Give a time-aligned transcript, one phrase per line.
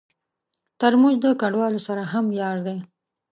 [0.79, 2.77] ترموز د کډوالو سره هم یار دی.